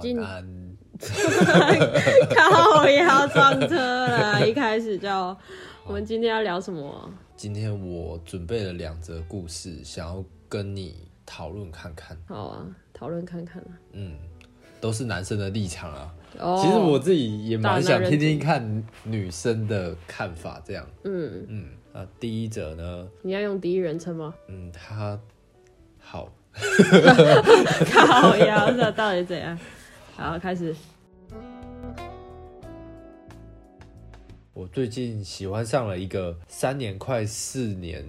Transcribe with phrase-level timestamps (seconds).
[0.00, 0.76] 们今晚安。
[2.34, 3.74] 靠要撞车
[4.06, 5.08] 了，一开始就
[5.86, 7.10] 我们今天要聊什么？
[7.36, 12.16] 今天我准备了两则故事，想要跟你讨论看看。
[12.28, 13.74] 好啊，讨论看看啊。
[13.92, 14.16] 嗯，
[14.80, 16.14] 都是男生的立场啊。
[16.38, 20.86] 哦其实我自己也蛮想听听看女生的看法，这样。
[21.04, 24.32] 嗯，嗯，啊，第一者呢，你要用第一人称吗？
[24.48, 25.18] 嗯，他
[25.98, 26.32] 好，
[27.92, 29.58] 靠腰，这到底怎样？
[30.16, 30.74] 好，开始。
[34.52, 38.04] 我最近喜欢上了一个三年快四年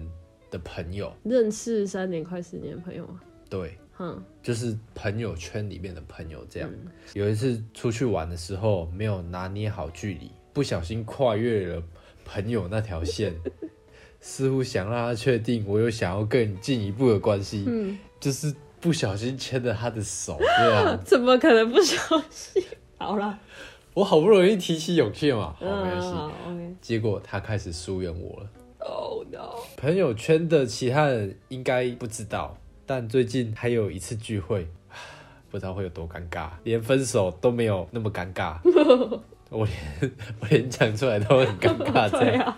[0.48, 3.20] 的朋友，认识三年快四年的朋友吗？
[3.50, 6.70] 对，哼，就是朋友圈里面的朋友这样。
[7.14, 11.82] 有一次出去玩的时候，没有拿捏好距离，不小心跨越了
[12.24, 13.34] 朋友那条线，
[14.20, 18.54] 似乎想让他确定我有想要更进一步的关系，嗯，就是
[18.86, 20.96] 不小心牵着他的手，对啊。
[21.04, 21.96] 怎么可能不小
[22.30, 22.62] 心？
[22.96, 23.36] 好了，
[23.94, 26.08] 我好不容易提起勇气嘛，好没关系。
[26.08, 26.74] 嗯，OK。
[26.80, 28.48] 结果他开始疏远我了。
[28.78, 29.56] Oh no！
[29.76, 34.68] 朋友圈的其他人应该不知道，但最近还有一次聚会，
[35.50, 38.58] 不知道会有多尴尬，连分手都没有那么尴尬。
[39.50, 42.44] 我连 我连讲出来都很尴尬，这样。
[42.44, 42.56] 啊，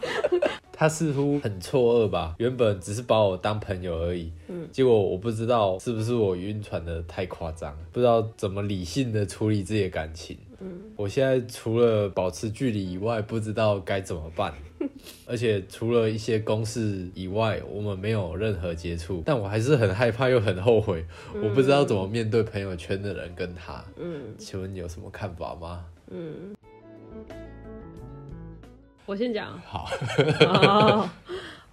[0.78, 10.38] 他似乎很错愕吧，原本只是把我当朋友而已，嗯结果我不知道是不是我晕船的太夸张，不知道怎么理性的处理自己的感情。
[10.60, 14.54] 嗯我现在除了保持距离以外，不知道该怎么办。
[15.26, 21.04] 而且除了一些公事以外，我们没有任何接触，但我还是很害怕又很后悔，
[21.42, 23.84] 我不知道怎么面对朋友圈的人跟他。
[23.96, 25.84] 嗯请问你有什么看法吗？
[26.12, 26.54] 嗯。
[29.08, 29.58] 我先讲。
[29.64, 29.88] 好，
[30.46, 31.08] 哦，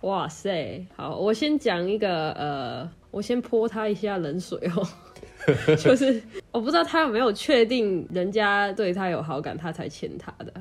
[0.02, 4.88] 哇塞，好，我先讲一个，呃，我先泼他一下冷水哦，
[5.76, 6.24] 就是
[6.54, 10.54] 我不知道他有没有确定人家对他有好感，他才牵他的。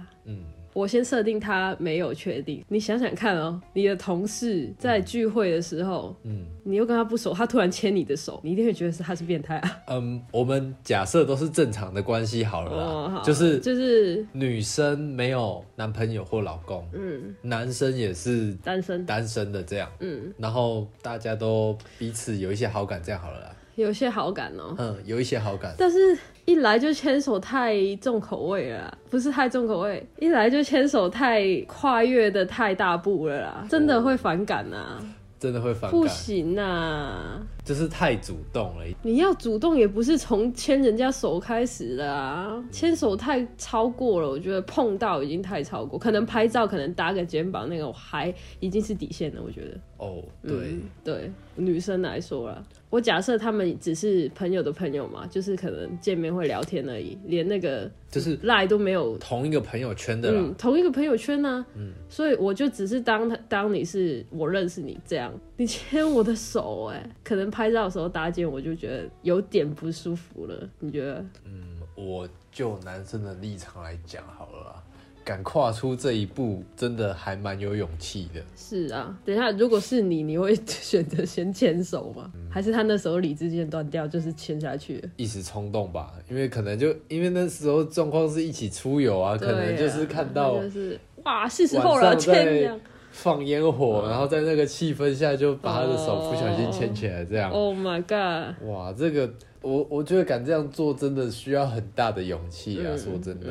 [0.75, 6.45] 嗯，我先设定他没有确定，你想想看哦，你的同事在聚会的时候，嗯。
[6.67, 9.83] 你又跟他不熟，他突然牵你的手，你一定会觉得是他是变态啊。
[9.89, 23.55] 嗯，我们假设都是正常的关系好了啦，哦，好，就是就是，女生没有男朋友或老公，嗯，男生也是单身，单身的这样，嗯，然后大家都彼此有一些好感，这样好了啦。
[23.75, 24.75] 有些好感哦。
[24.79, 34.99] 嗯，有一些好感，但是，一来就牵手太重口味了啦，不是太重口味，一来就牵手太跨越的太大步了啦，真的会反感呐、
[35.39, 38.85] 真的会反感，不行呐、就是太主动了。
[39.03, 49.81] 你要主动也不是从牵人家手开始的啊，牵手太超过了，我觉得碰到已经太超过，可能拍照，可能搭个肩膀那个还已经是底线了，我觉得。
[49.97, 52.63] 哦，对，嗯对，女生来说啦，
[52.95, 59.19] 我假设他们只是朋友的朋友嘛，就是可能见面会聊天而已，连那个就是赖都没有。
[59.19, 60.41] 同一个朋友圈的啦。
[60.41, 70.71] 嗯，同一个朋友圈呢、嗯，所以我就只是当他当你是我认识你这样，你牵我的手、哎，可能拍照的时候搭肩，我就觉得有点不舒服了。
[70.79, 71.27] 你觉得？
[71.47, 74.83] 嗯，我就男生的立场来讲好了啦，
[75.25, 78.41] 敢跨出这一步，真的还蛮有勇气的。
[78.55, 82.31] 是啊，等一下，如果是你，你会 选择先牵手吗？
[82.51, 85.09] 还是他那时候理智线断掉，就是牵下去了？
[85.17, 92.79] 一时冲动吧，因为可能就因为那时候状况是一起出游啊，可能就是看到就是哇，是时候了，晚上牵这样。
[93.11, 97.49] 放烟火，然后在那个气氛下就把他的手不小心牵起来，这样。
[97.49, 98.61] Oh my god！
[98.69, 103.47] 哇，这个我我觉得敢这样做真的需要很大的勇气啊，嗯说真的，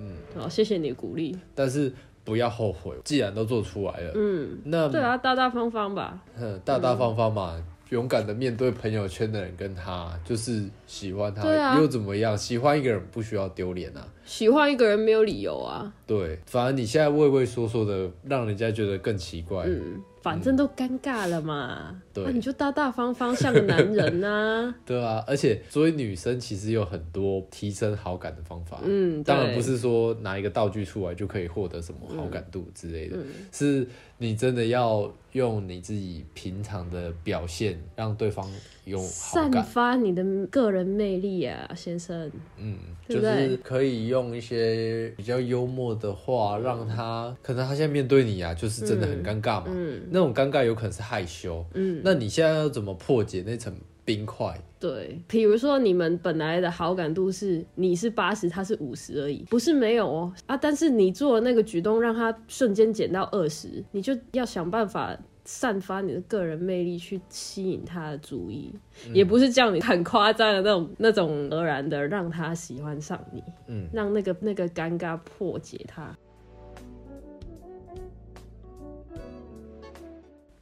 [0.00, 1.36] 嗯，好，谢谢你的鼓励。
[1.54, 1.92] 但是
[2.24, 6.20] 不要后悔，既然都做出来了，嗯，那对啊，大大方方吧。
[6.38, 12.36] 嗯大大方方嘛，勇敢的面对朋友圈的人跟他，就是喜欢他，啊又怎么样？
[12.38, 19.64] 喜欢一个人不需要丢脸啊，喜欢一个人没有理由啊，对，反而你现在畏畏缩缩的，让人家觉得更奇怪。
[19.66, 28.80] 嗯，反正都尴尬了嘛，对啊你就大大方方像个男人呐、 对啊，而且作为女生，其实有很多提升好感的方法。
[28.84, 33.86] 嗯，当然不是说拿一个道具出来就可以获得什么好感度之类嗯的，是
[34.18, 38.48] 你真的要用你自己平常的表现，让对方
[38.84, 39.50] 有好散。
[39.64, 42.30] 发你的个人魅力啊，先生。
[42.58, 42.76] 嗯，
[43.08, 49.66] 就是可以用一些比较幽默的话，让他可能他现在面对你啊，就是真的很尴尬嘛。
[49.68, 54.58] 嗯那种尴尬有可能是害羞，嗯，那你现在要怎么破解那层冰块？
[54.80, 68.72] 对，比如说你们本来的好感度是你是八十，他是五十而已，不是没有哦啊，但是你做的那个举动让他瞬间减到二十，你就要想办法散发你的个人魅力去吸引他的注意，
[69.12, 76.12] 也不是叫你很夸张的那种 那种而然的让他喜欢上你，嗯，让那个那个尴尬破解他。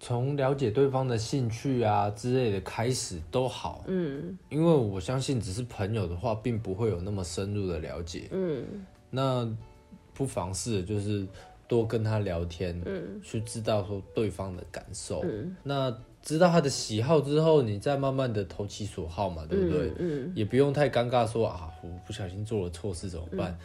[0.00, 8.28] 从了解对方的兴趣啊之类的开始都好，嗯因为我相信只是朋友的话，并不会有那么深入的了解。
[8.30, 8.64] 嗯
[9.10, 9.46] 那
[10.14, 11.26] 不妨试着就是
[11.68, 15.20] 多跟他聊天，嗯去知道说对方的感受。
[15.22, 19.92] 嗯那知道他的喜好之后，你再慢慢的投其所好嘛，对不对？
[19.98, 23.58] 嗯也不用太尴尬说啊，我不小心做了错事怎么办？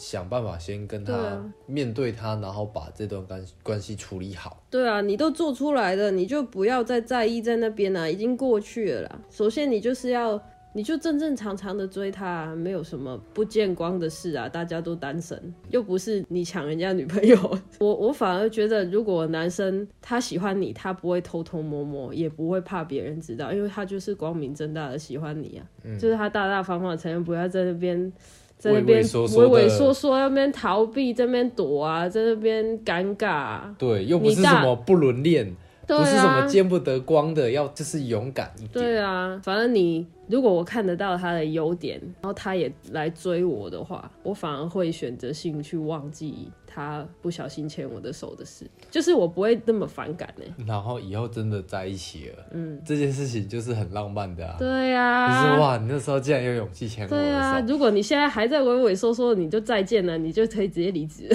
[0.00, 4.62] 想办法先跟他啊面对他，然后把这段关关系处理好。
[4.70, 9.20] 对啊，你都做出来了，你就不要再在意在那边啦、已经过去了啦。
[9.30, 10.40] 首先，你就是要，
[10.72, 14.48] 你就正正常常的追他、啊，没有什么不见光的事啊。
[14.48, 17.36] 大家都单身，又不是你抢人家女朋友。
[17.78, 25.62] 我我反而觉得，如果男生他喜欢你，他不会偷偷摸摸，也不会怕别人知道，因为他就是光明正大的喜欢你啊，
[25.98, 28.10] 就是他大大方方承认，不要在那边。
[28.60, 29.02] 在那边
[29.38, 33.74] 畏畏缩缩在那边逃避，在那边躲啊，在那边尴尬、啊。
[33.78, 38.70] 对，又不是什么不伦恋，对不是什么啊见不得光的，要就是勇敢一点。
[38.72, 54.56] 对啊，反正你如果我看得到他的优点，然后他也来追我的话，我反而会选择性去忘记他不小心牵我的手的事，就是我不会那么反感呢、然后以后真的在一起了，嗯，这件事情就是很浪漫的啊。
[54.58, 61.28] 对就呀、是哇，你那时候竟然有勇气牵我对啊，如果你现在还在畏畏缩缩，你就再见了，你就可以直接离职。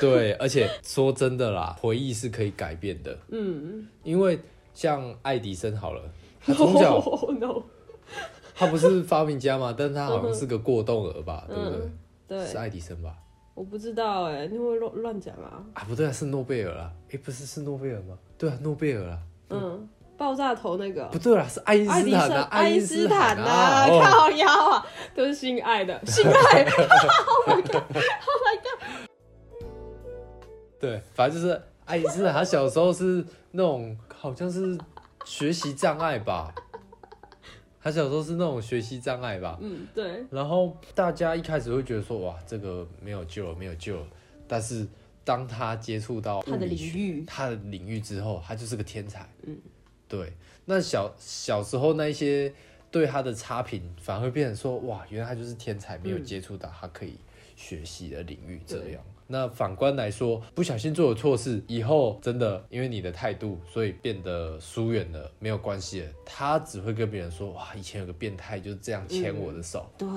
[0.00, 3.86] 对，而且说真的啦， 回忆是可以改变的，嗯。
[4.04, 4.38] 因为
[4.72, 6.02] 像爱迪生好了，
[6.40, 6.98] 他从小
[7.38, 7.62] no，
[8.58, 11.78] 他不是发明家嘛，但是他好像是个过动儿吧，对不对？
[11.78, 13.14] 嗯，对，是爱迪生吧？
[13.54, 15.62] 我不知道哎、你会乱乱讲啊？
[15.74, 16.92] 啊，不对啊，是诺贝尔啦。
[17.12, 18.18] 哎，不是是诺贝尔吗？
[18.36, 19.18] 对啊，诺贝尔啦。
[19.50, 29.08] 嗯，爆炸头那个不对啦，是爱因爱迪生、斯坦啊，爱因斯坦啊，啊，哦靠腰啊，都是性爱的， 性爱！Oh my god！Oh my god！。
[30.80, 34.78] 对，反正就是爱因斯坦，他小时候是那种好像是
[35.24, 36.54] 学习障碍吧，
[37.88, 39.58] 他小时候是那种学习障碍吧。
[39.62, 44.06] 嗯，对，然后大家一开始会觉得说，哇，这个没有救了，没有救了。
[44.46, 44.86] 但是
[45.24, 49.26] 当他接触到他的领域他的领域之后，他就是个天才。
[49.44, 49.56] 嗯，
[50.06, 50.34] 对。
[50.66, 52.52] 那小小时候那一些
[52.90, 57.16] 对他的差评，反而会变成说，哇，原来他就是天才，没有接触到他可以
[57.56, 59.02] 学习的领域，这对样。
[59.30, 66.08] 那反观来说，不小心做了错事，以后真的因为你的态度，所以变得疏远了，没有关系了。
[66.24, 69.86] 他只会跟别人说，哇，以前有个变态就是这样牵我的手。
[69.98, 70.08] 对，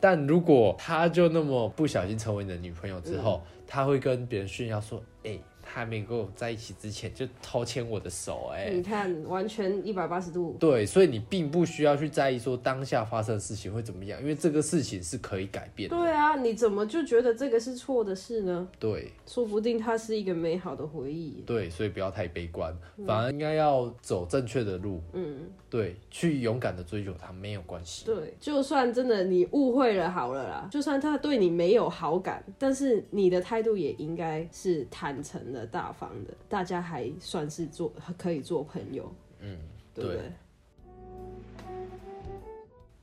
[0.00, 10.56] 但如果他就那么不小心成为你的女朋友之后，嗯他会跟别人炫耀说：“哎、他还没跟我在一起之前就偷牵我的手、哎、你看，完全一百八十度。
[10.58, 15.94] 对，所以你并不需要去在意说当下发生的事情会怎么样，因为这个事情是可以改变的。
[15.94, 18.66] 对啊，你怎么就觉得这个是错的事呢？
[18.78, 21.42] 对说不定它是一个美好的回忆。
[21.44, 22.74] 对，所以不要太悲观，
[23.06, 25.02] 反而应该要走正确的路。
[25.12, 28.06] 嗯，对，去勇敢的追求他没有关系。
[28.06, 39.58] 对，就算真的你误会了好了啦，就算他对你没有好感，但是你的态度也应该是坦诚的、大方的，大家还算是做可以做朋友，嗯，
[39.94, 40.32] 对不对？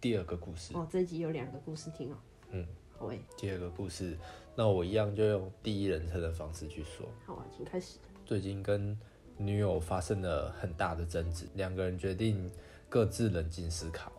[0.02, 2.16] 第二个故事，哦，这一集有两个故事听哦。
[2.52, 2.68] 嗯，
[2.98, 4.18] 好诶，第二个故事，
[4.56, 7.08] 那我一样就用第一人称的方式去说。
[7.26, 7.98] 好啊，请开始。
[8.26, 8.98] 最近跟
[9.38, 12.52] 女友发生了很大的争执，两个人决定
[12.90, 14.12] 各自冷静思考，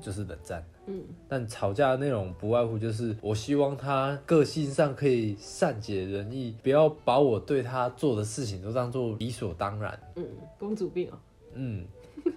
[0.00, 0.64] 就是冷战。
[0.86, 9.98] 嗯但吵架的内容不外乎就是，我希望他个性上可以善解人意，不要把我对他做的事情都当做理所当然。
[10.16, 10.24] 嗯，
[10.58, 11.18] 公主病哦。
[11.54, 11.84] 嗯，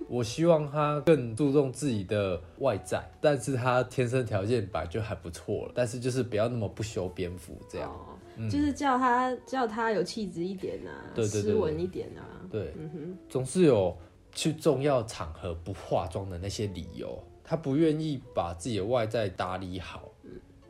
[0.09, 7.89] 我希望他更注重自己的外在，但是他天生条件本来就还不错了，但是就是不要那么不修边幅这样。
[7.89, 8.17] 哦
[8.49, 12.41] 就是叫他叫他有气质一点啊，对对对斯文一点啊。
[12.49, 13.95] 对，嗯哼，总是有
[14.31, 17.21] 去重要场合不化妆的那些理由。
[17.43, 20.11] 他不愿意把自己的外在打理好，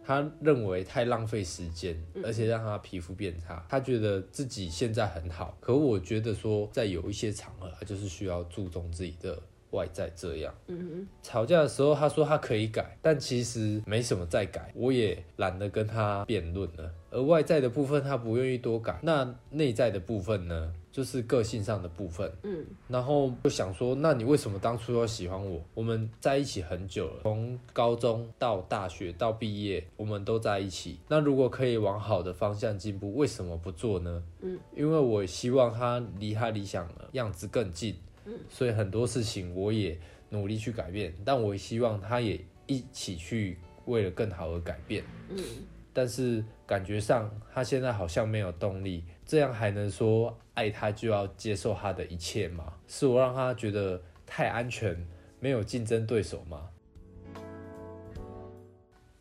[0.03, 3.65] 他认为太浪费时间，而且让他皮肤变差。
[3.69, 10.53] 他觉得自己现在很好，可我觉得说，在有一些场合，他就是需要注重自己的外在这样。
[10.67, 16.91] 嗯吵架的时候，他说他可以改，但其实没什么再改，我也懒得跟他辩论了。
[17.09, 22.31] 而外在的部分他不愿意多改，那内在的部分呢，就是个性上的部分。
[22.43, 25.61] 嗯然后就想说，那你为什么当初要喜欢我？
[25.73, 30.99] 我们在一起很久了，从高中到大学到毕业，我们都在一起。
[31.09, 34.23] 那如果可以往好的方向进步，为什么不做呢？
[34.41, 37.95] 嗯，因为我希望他离他理想的样子更近。
[38.31, 45.03] 嗯，所以很多事情我也努力去改变，但我希望他也一起去为了更好而改变。
[45.29, 45.37] 嗯
[45.93, 52.73] 但是感觉上他现在好像没有动力，这样还能说爱他就要接受他的一切吗？
[52.87, 54.95] 是我让他觉得太安全，
[55.41, 56.69] 没有竞争对手吗？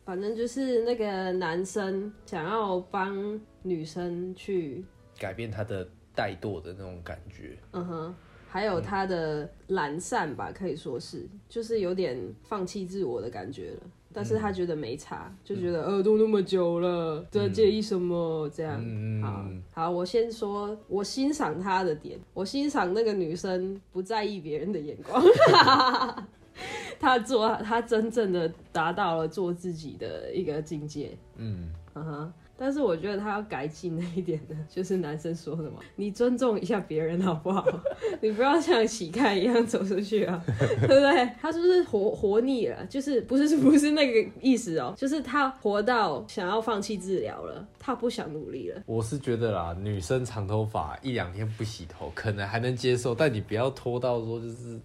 [0.04, 4.84] 反正就是那个男生想要帮女生去，
[5.18, 7.58] 改变他的怠惰的那种感觉。
[7.72, 8.14] 嗯哼，
[8.52, 13.82] 还有他的懒散吧，可以说是，就是有点放弃自我的感觉了。
[14.12, 18.82] 但是他觉得没差，就觉得呃都那么久了，在介意什么这样。
[18.84, 19.22] 嗯。
[19.22, 25.22] 好好，我先说，我欣赏他的点，我欣赏那个女生不在意别人的眼光，
[27.00, 31.16] 她做他真正的达到了做自己的一个境界。
[31.36, 37.64] 嗯，嗯哼，但是我觉得他要改进的一点呢，就是男生说什么，你尊重一下别人好不好？
[38.20, 41.30] 你不要像乞丐一样走出去啊， 对不对？
[41.40, 42.84] 他是不是活活腻了？
[42.86, 48.82] 就是不是不是那个意思哦，就是他活到想要放弃治疗了，他不想努力了。
[48.84, 54.78] 我是觉得啦，女生长头发一两天不洗头可能还能接受，但你不要拖到说就是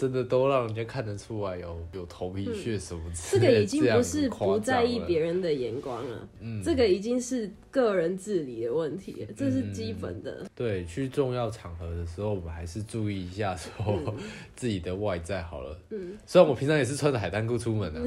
[0.00, 5.40] 真的都让人家看得出来有有头皮屑什么之类的、这个已经不是不在意别人。
[5.40, 10.44] 的眼光了，嗯这个已经是个人自理的问题了，这是基本的。
[10.54, 13.70] 对，去重要场合的时候，我们还是注意一下说、
[14.54, 15.78] 自己的外在好了。
[15.90, 18.00] 嗯，虽然我平常也是穿着海滩裤出门的、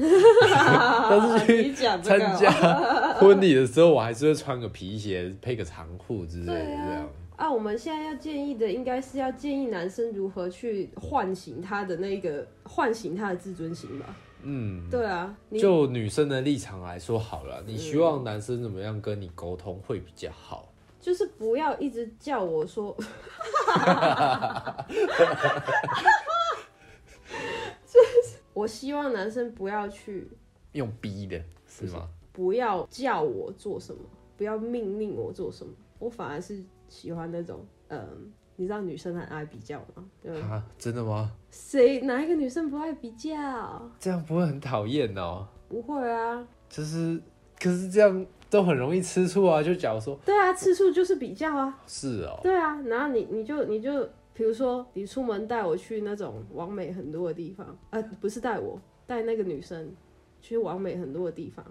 [1.10, 2.52] 但是去参加
[3.14, 7.46] 婚礼的时候，我还是会穿个皮鞋，配个长裤之类的这样啊。
[7.46, 14.16] 啊，我们现在要建议的应该是要建议男生如何去唤醒他的那个唤醒他的自尊心吧。
[14.42, 20.70] 嗯，对啊，就女生的立场来说好了，你希望男生怎么样跟你沟通会比较好？
[21.00, 22.94] 就是不要一直叫我说，
[27.86, 30.26] 就是我希望男生不要去，
[30.72, 32.08] 用逼的是吗？
[32.32, 34.00] 不要叫我做什么，
[34.36, 40.04] 不要命令我做什么，我反而是喜欢那种，嗯、你知道女生很爱比较吗？
[40.22, 41.30] 对，啊，真的吗？
[41.50, 43.90] 谁哪一个女生不爱比较？
[43.98, 45.46] 这样不会很讨厌哦？
[45.68, 47.20] 不会啊，就是，
[47.58, 49.62] 可是这样都很容易吃醋啊。
[49.62, 51.78] 就假如说对啊，吃醋就是比较啊。
[51.86, 59.92] 是哦，对啊，然后你你就你就比如说你出门带我去那种完美很多的地方，呃，不是带我带那个女生
[60.44, 61.64] 去完美很多的地方，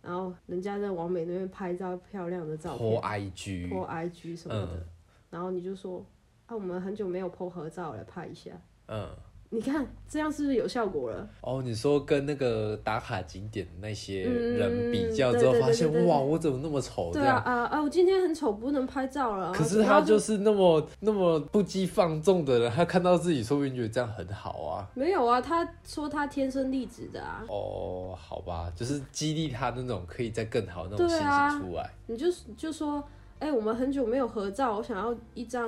[0.00, 4.84] 然后人家在完美那边拍照漂亮的照片，po 片 IG，，po IG 什么的，嗯。
[5.28, 6.02] 然后你就说
[6.46, 8.52] 啊，我们很久没有 po 合照了拍一下，
[8.86, 9.10] 嗯，
[9.50, 11.26] 你看这样是不是有效果了？
[11.40, 17.10] 哦，你说跟那个打卡景点那些嗯人比较之后，发现哇，我怎么那么丑？
[17.12, 17.80] 对啊啊啊！
[17.82, 19.50] 我今天很丑，不能拍照了。
[19.52, 24.86] 可是他就是那么那么不羁放纵的人，他看到自己，说不定觉得这样很好啊。
[24.92, 31.90] 没有啊，他说他天生丽质的啊，哦，好吧，就是激励他那种可以再更好那种心对啊情出来。
[32.06, 33.02] 你就就说，
[33.38, 35.66] 哎、我们很久没有合照，我想要一张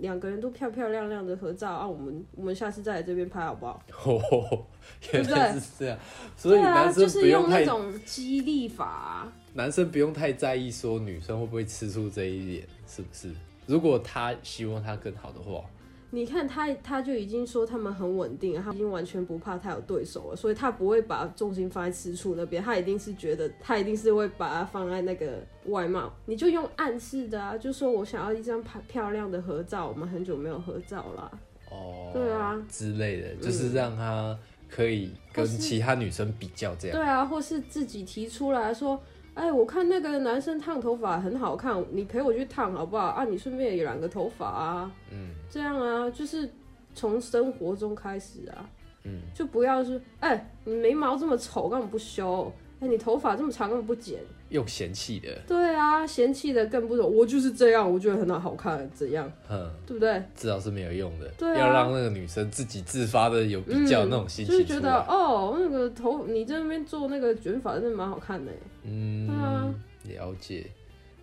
[0.00, 3.82] 两个人都漂漂亮亮的合照啊，我们我们下次再来这边拍好不好？
[4.04, 4.64] 哦，
[5.12, 5.98] 原对不来是这样，
[6.36, 9.32] 所以对啊，男生就是不用那种激励法、啊。
[9.54, 13.30] 男生不用太在意说女生会不会吃醋这一点，是不是？
[13.66, 15.62] 如果他希望他更好的话，
[16.10, 26.10] 你看他，他就已经说他们很稳定，他已经完全不怕他有对手了，所以他不会把重心放在吃醋那边，他一定是觉得他一定是会把它放在那个外貌。
[26.24, 31.30] 你就用暗示的啊，就说我想要一张拍漂亮的合照，我们很久没有合照啦。
[31.70, 34.34] 哦，对啊之类的，就是让他
[34.70, 36.96] 可以跟其他女生比较这样。
[36.96, 38.98] 对啊，或是自己提出来说，
[39.38, 43.06] 哎，我看那个男生烫头发很好看，你陪我去烫好不好？
[43.06, 46.50] 啊，你顺便也染个头发啊，嗯这样啊，就是
[46.92, 48.68] 从生活中开始啊，
[49.04, 52.52] 嗯，就不要说，哎，你眉毛这么丑，干嘛不修？
[52.80, 54.18] 哎，你头发这么长，干嘛不剪？
[54.50, 60.22] 用嫌弃的，对啊，嫌弃的更不懂，我就是这样，我觉得很好看，怎样，嗯，对不对？
[60.34, 61.28] 至少是没有用的。
[61.36, 65.00] 对啊要让那个女生自己自发的有比较那种心情就是觉得。
[65.02, 68.50] 哦，那个头你在那边做那个卷发，真的蛮好看的。
[68.84, 69.68] 嗯，对啊
[70.04, 70.66] 了解。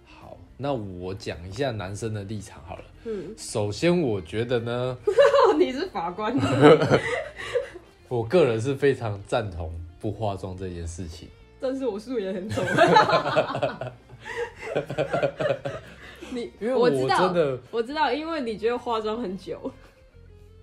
[0.06, 2.84] 好，那我讲一下男生的立场好了。
[3.06, 4.98] 嗯，首先，我觉得呢，
[5.58, 6.36] 你是法官，
[8.08, 11.28] 我个人是非常赞同不化妆这件事情。
[11.68, 12.62] 但是我素颜很丑。
[16.32, 19.72] 你因为我知道真的我知道，因为你觉得化妆很久，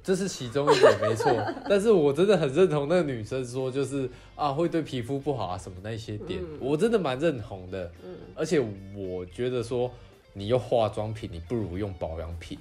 [0.02, 1.32] 这是其中一点没错，
[1.68, 7.90] 但是我真的很认同那个女生说，就是啊会对皮肤不好啊什么那些点，嗯我真的蛮认同的。
[8.04, 8.62] 嗯而且
[8.94, 9.90] 我觉得说，
[10.32, 12.58] 你用化妆品，你不如用保养品，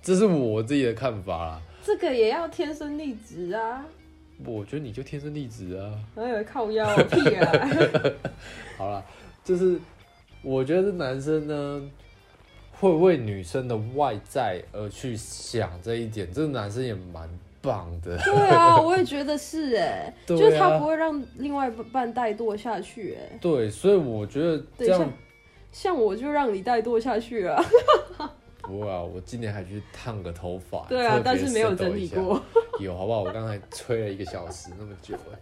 [0.00, 1.60] 这是我自己的看法啦。
[1.84, 3.84] 这个也要天生丽质啊！
[4.46, 5.92] 我觉得你就天生丽质啊。
[6.14, 7.68] 还有靠腰屁啊！
[8.78, 9.04] 好了，
[9.44, 9.78] 就是
[10.42, 11.82] 我觉得男生呢，
[12.72, 17.28] 会为女生的外在而去想这一点，这个男生也蛮
[17.60, 18.16] 棒的。
[18.18, 23.38] 对啊，我也觉得是哎， 就是他不会让另外一半怠惰下去哎。
[23.40, 25.12] 对，所以我觉得这，样像
[25.70, 27.64] 像我就让你怠惰下去啊。
[28.62, 30.86] 不会啊，我今年还去烫个头发。
[30.90, 32.42] 对啊但是没有整理过。
[32.80, 33.22] 有好不好？
[33.22, 35.38] 我刚才吹了一个小时那么久哎。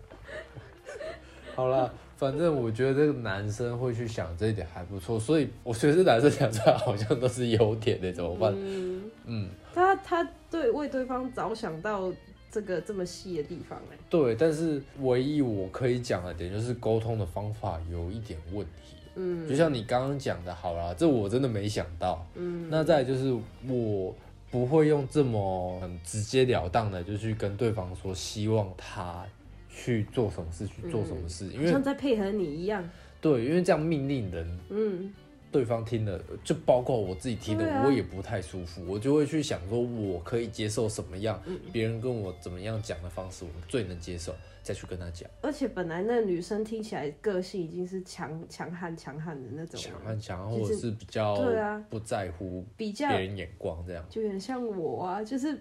[1.54, 8.52] 好了，反正我觉得这个男生会去想这一点还不错，所以我觉得这男生讲出来好像都是优点的，怎么办？
[8.56, 12.12] 嗯，嗯，他他对为对方着想到
[12.50, 13.98] 这个这么细的地方哎。
[14.08, 18.96] 对，但是唯一我可以讲的点就是沟通的方法有一点问题。
[19.16, 22.24] 嗯就像你刚刚讲的，好啦，这我真的没想到。
[22.36, 23.36] 嗯，那再就是
[23.68, 24.14] 我
[24.50, 29.24] 不会用这么很直截了当的就去跟对方说，希望他
[29.68, 32.82] 去做什么事，去做什么事，因为像在配合你一样。
[33.20, 35.12] 对，因为这样命令人，嗯，
[35.52, 37.82] 对方听的，就包括我自己听的，啊。
[37.84, 41.58] 我也不太舒服，我就会去想说，我可以接受什么样，嗯。
[41.72, 45.28] 别人跟我怎么样讲的方式，我最能接受，再去跟他讲。
[45.42, 49.80] 而且本来那女生听起来个性已经是强强悍强悍的那种。
[49.80, 51.84] 强，悍强，悍或者是比较对啊。
[51.90, 54.04] 不在乎比较别人眼光这样。
[54.08, 55.60] 就有点像我啊，就是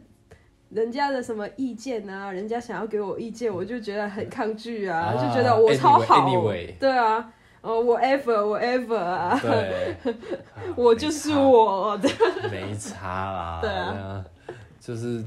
[0.70, 6.30] 人家的什么意见啊，人家想要给我意见，我就觉得很抗拒啊，啊就觉得我超好。
[6.80, 9.96] 对啊，哦，whatever whatever 啊，对，
[10.78, 12.10] 我就是我的，
[12.50, 13.60] 没差啦。
[13.62, 14.26] 对啊啊，
[14.80, 15.24] 就是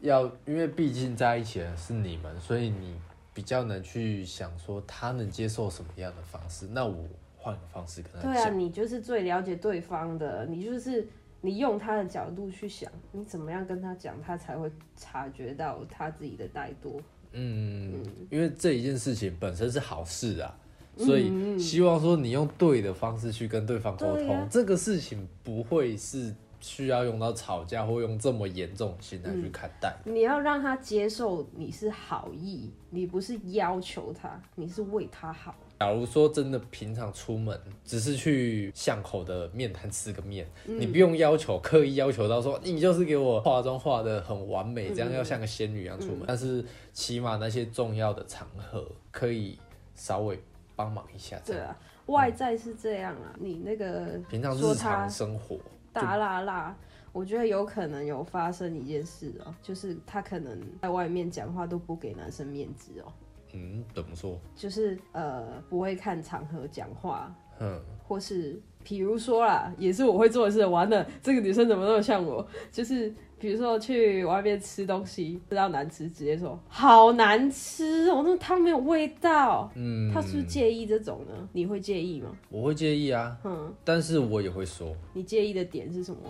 [0.00, 2.98] 要，因为毕竟在一起的是你们，所以你
[3.34, 7.04] 比较能去想说他能接受什么样的方式，那我
[7.36, 11.06] 换个方式跟他对啊，你就是最了解对方的，你就是
[11.42, 16.98] 你用他的角度去想，你怎么样跟他讲，他才会察觉到他自己的怠惰。
[17.32, 20.56] 嗯，因为这一件事情本身是好事啊。
[20.98, 29.94] 嗯所以希望说你用对的方式去跟对方沟通，啊这个事情不会是需要用到吵架或用这么严重的心态去看待。
[30.04, 35.54] 你要让他接受你是好意，你不是要求他，你是为他好。
[35.78, 46.24] 假如说真的平常出门只是去巷口的面摊吃个面，嗯你不用要求刻意要求到说你就是给我化妆化的很完美，这样要像个仙女一样出嗯门。
[46.26, 49.56] 但是起码那些重要的场合可以
[49.94, 50.36] 稍微
[50.78, 51.36] 帮忙一下。
[51.44, 55.58] 对啊，外在是这样啊，你那个平常日常生活，
[55.92, 56.76] 大辣辣，
[57.10, 63.12] 我觉得有可能有发生一件事哦、就是他可能在外面讲话都不给男生面子哦、
[63.54, 64.38] 嗯，怎么说？
[64.54, 70.64] 就是呃不会看场合讲话，嗯，或是比如说啦，也是我会做的事。
[70.64, 72.46] 完了，这个女生怎么那么像我？
[72.70, 79.70] 就是比如说去外面吃东西，吃到难吃，直接说好难吃哦，那个汤没有味道。
[79.74, 81.48] 嗯，他是不是介意这种呢？
[81.52, 82.30] 你会介意吗？
[82.48, 86.20] 我会介意啊，嗯，但是我也会说，你介意的点是什么？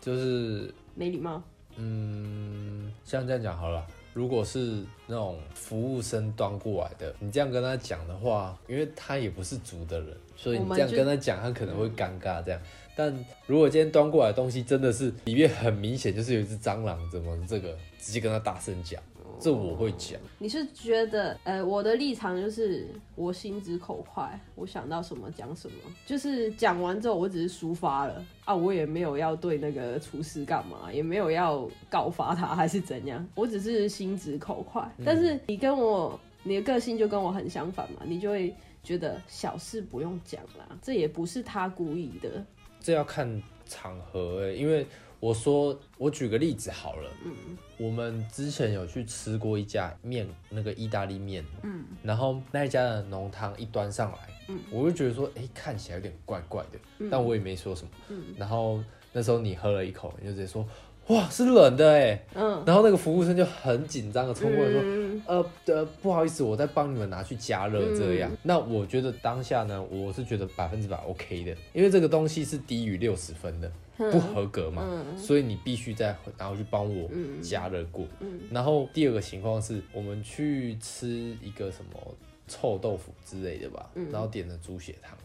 [0.00, 1.42] 就是没礼貌。
[1.76, 12.60] 嗯，像这样讲好了，如果是那种服务生端过来的，你这样跟他讲的话，因为他也不是煮的人，所以你这样跟他讲，他可能会尴尬这样。
[12.96, 13.12] 但
[13.46, 19.02] 如果今天端过来的东西真的是里面很明显就是有一只蟑螂，怎么这个直接跟他大声讲，
[19.40, 20.20] 这我会讲。
[20.38, 25.76] 你是觉得，呃，我的立场就是我心直口快，我想到什么讲什么，
[26.06, 34.88] 就是讲完之后我只是抒发了啊，我也没有要对那个厨师干嘛，也没有要告发他还是怎样，我只是心直口快。
[35.04, 42.44] 但是你跟我，你的个性就跟我很相反嘛，你就会觉得小事不用讲啦，这也不是他故意的，
[42.84, 44.86] 这要看场合欸因为
[45.20, 47.32] 我说，我举个例子好了，嗯，
[47.78, 54.18] 我们之前有去吃过一家面，那个意大利面，嗯，然后那一家的浓汤一端上来，
[54.48, 60.62] 嗯，我就觉得说，哎、看起来有点怪怪的，但我也没说什么，嗯，然后那时候你喝了一口，你就直接说，
[61.08, 62.22] 哇，是冷的哎。
[62.34, 68.30] 嗯然后那个服务生就很紧张的冲过来说，嗯呃呃，不好意思，我在帮你们拿去加热这样。
[68.42, 77.10] 那我觉得当下呢，我是觉得百分之百 OK 的，因为这个东西是低于六十分的，不合格嘛，所以你必须再拿回去帮我
[77.42, 78.06] 加热过。
[78.50, 81.08] 然后第二个情况是我们去吃
[81.42, 82.00] 一个什么
[82.48, 85.16] 臭豆腐之类的吧，然后点了猪血汤。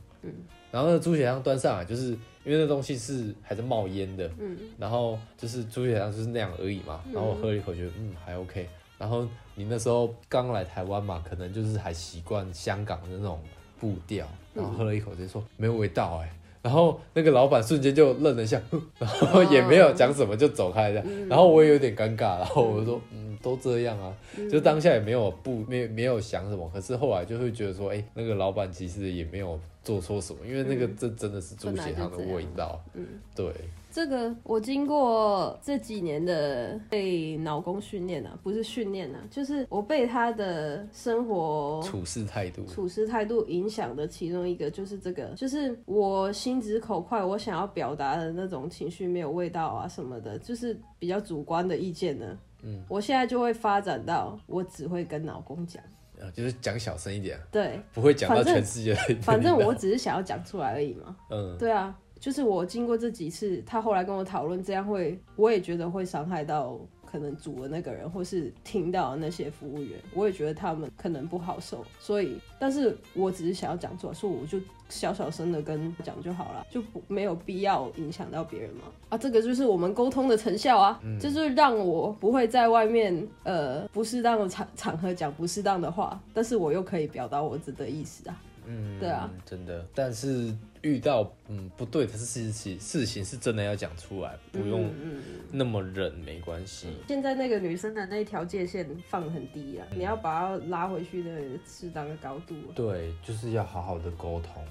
[0.71, 2.11] 然后那个猪血汤端上来，就是
[2.45, 4.29] 因为那东西是还在冒烟的，
[4.77, 7.01] 然后就是猪血汤就是那样而已嘛。
[7.13, 8.67] 然后我喝了一口，觉得嗯还 OK。
[8.97, 13.39] 然后你那时候刚来台湾嘛，可能就是还习惯香港的那种
[13.79, 18.61] 步调，然后喝了一口直接说没有味道哎、然后那个老板瞬间就愣了一下，
[18.99, 21.03] 然后也没有讲什么就走开了。
[21.27, 23.27] 然后我也有点尴尬，然后我就说嗯。
[23.41, 24.13] 都这样啊，
[24.51, 33.45] 就当下也没有不没没有想什么，可是后来就会觉得说哎、那个老板其实也没有做错什么，因为那个这真的是猪血汤的味道，嗯，对。
[33.91, 52.37] 这个我经过这几年的被脑功训练啊，不是训练啊，就是我被他的生活处事态度，处事态度影响的其中一个就是这个，就是我心直口快，我想要表达的那种情绪没有味道啊什么的，就是比较主观的意见呢。
[52.61, 55.81] 嗯，我现在就会发展到我只会跟老公讲，
[56.19, 61.15] 呃，就是讲小声一点，对，不会讲到全世界反正我只是想要讲出来而已嘛。
[61.31, 61.57] 嗯。
[61.57, 71.83] 对啊，就是我经过这几次，他后来跟我讨论，这样会，我也觉得会伤害到可能煮的那个人，或是听到的那些服务员，我也觉得他们可能不好受。
[71.99, 78.83] 所以，但是我只是想要讲出来，说我就小小声的跟讲就好了，就不没有必要影响到别人嘛。
[79.09, 88.39] 啊，这个就是我们沟通的成效啊，就是让我不会在外面呃不适当的场场合讲不适当的话，但是我又可以表达我自己的意思啊。
[88.71, 89.83] 嗯，对啊，真的。
[89.95, 96.87] 但是遇到嗯不对的事情，事情是真的要讲出来，不用嗯那么忍，没关系。
[97.07, 101.31] 现在那个女生的那一条界限放很低啊，你要把她拉回去的
[101.65, 102.71] 适当的高度啊。
[102.75, 104.63] 对，就是要好好的沟通。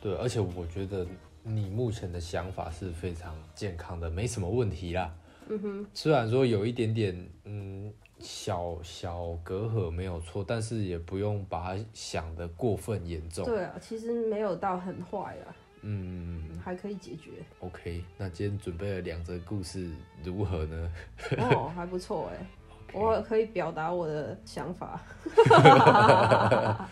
[0.00, 1.06] 对，而且我觉得
[1.42, 5.14] 你目前的想法是非常健康的，没什么问题啦。
[5.48, 7.92] 嗯哼，虽然说有一点点嗯
[8.24, 13.44] 小小隔阂没有错，但是也不用把它想的过分严重。
[13.44, 17.30] 对啊，其实没有到很坏啊，嗯还可以解决。
[17.60, 19.90] ，OK，那今天准备了两则故事，
[20.24, 20.92] 如何呢？
[21.36, 22.46] 哦，还不错 哎，
[22.94, 24.98] 我可以表达我的想法。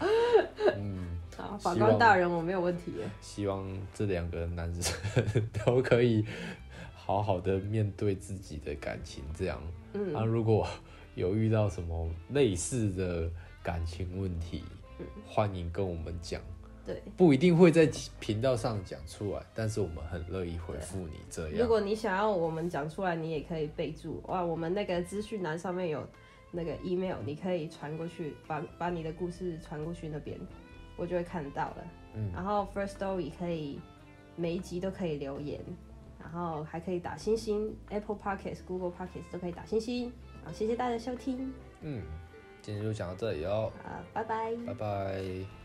[0.77, 3.09] 嗯， 啊，法官大人，我没有问题耶。
[3.23, 6.25] 希望这两个男生都可以
[6.95, 9.59] 好好的面对自己的感情，这样。
[9.95, 10.67] 嗯，啊，如果
[11.15, 13.31] 有遇到什么类似的
[13.63, 14.65] 感情问题，
[15.27, 16.41] 欢迎跟我们讲，
[16.87, 21.59] 对，不一定会在频道上讲出来，但是我们很乐意回复你这样。
[21.59, 26.07] 如果你想要我们讲出来，你也可以备注哇，我们那个资讯栏上面有
[26.51, 30.39] 那个 email，你可以传过去，把把你的故事传过去那边，
[30.97, 31.85] 我就会看到了。
[32.15, 33.79] 嗯，然后 First Story 可以
[34.35, 35.61] 每一集都可以留言，
[36.19, 40.11] 然后还可以打星星，Apple Podcasts、Google Podcasts 都可以打星星。
[40.45, 41.53] 好，谢谢大家收听，
[41.83, 42.03] 嗯，
[42.61, 44.55] 今天就讲到这里哦，啊，拜拜。
[44.67, 45.62] 拜拜。